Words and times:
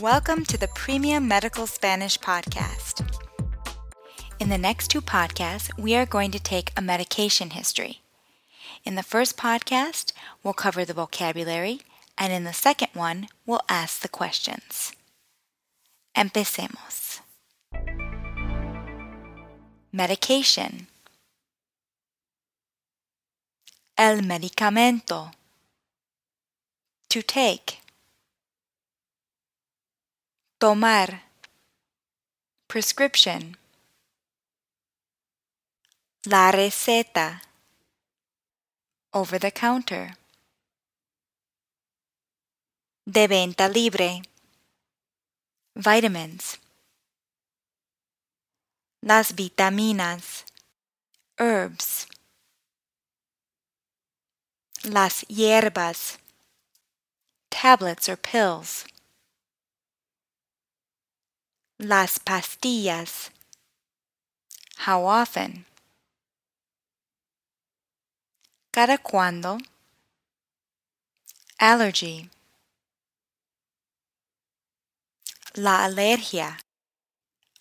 Welcome 0.00 0.46
to 0.46 0.56
the 0.56 0.68
Premium 0.68 1.28
Medical 1.28 1.66
Spanish 1.66 2.18
Podcast. 2.18 3.06
In 4.38 4.48
the 4.48 4.56
next 4.56 4.88
two 4.88 5.02
podcasts, 5.02 5.70
we 5.78 5.94
are 5.94 6.06
going 6.06 6.30
to 6.30 6.38
take 6.40 6.72
a 6.74 6.80
medication 6.80 7.50
history. 7.50 8.00
In 8.82 8.94
the 8.94 9.02
first 9.02 9.36
podcast, 9.36 10.14
we'll 10.42 10.54
cover 10.54 10.86
the 10.86 10.94
vocabulary, 10.94 11.82
and 12.16 12.32
in 12.32 12.44
the 12.44 12.54
second 12.54 12.88
one, 12.94 13.28
we'll 13.44 13.60
ask 13.68 14.00
the 14.00 14.08
questions. 14.08 14.92
Empecemos. 16.16 17.20
Medication. 19.92 20.86
El 23.98 24.22
medicamento. 24.22 25.32
To 27.10 27.20
take. 27.20 27.80
Tomar. 30.60 31.22
Prescription. 32.68 33.56
La 36.26 36.52
receta. 36.52 37.40
Over 39.14 39.38
the 39.38 39.52
counter. 39.52 40.18
De 43.06 43.26
venta 43.26 43.70
libre. 43.70 44.20
Vitamins. 45.74 46.58
Las 49.02 49.32
vitaminas. 49.32 50.44
Herbs. 51.38 52.06
Las 54.84 55.24
hierbas. 55.26 56.18
Tablets 57.50 58.10
or 58.10 58.16
pills. 58.18 58.84
Las 61.82 62.18
pastillas. 62.18 63.30
How 64.84 65.06
often? 65.06 65.64
Cada 68.70 68.98
cuando. 68.98 69.56
Allergy. 71.58 72.28
La 75.56 75.86
alergia. 75.86 76.58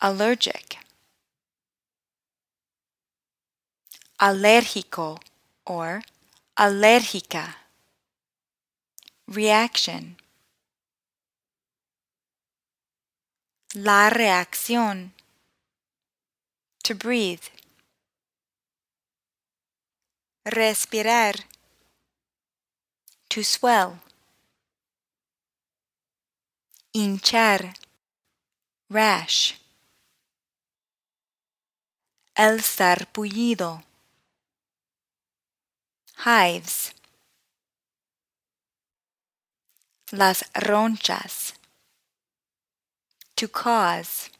Allergic. 0.00 0.78
Alérgico 4.20 5.18
or 5.66 6.04
alérgica. 6.56 7.56
Reaction. 9.26 10.23
La 13.76 14.08
reacción. 14.08 15.12
To 16.84 16.94
breathe. 16.94 17.42
Respirar. 20.44 21.34
To 23.30 23.42
swell. 23.42 23.98
Hinchar. 26.92 27.74
Rash. 28.88 29.54
El 32.36 32.62
sarpullido. 32.62 33.82
Hives. 36.24 36.94
Las 40.12 40.48
ronchas. 40.54 41.54
To 43.36 43.48
cause. 43.48 44.30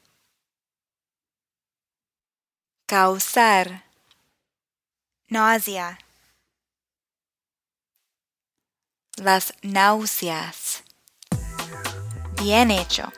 Causar. 2.87 3.83
Nausea. 5.29 5.99
Las 9.17 9.53
náuseas. 9.63 10.85
Bien 12.41 12.71
hecho. 12.71 13.13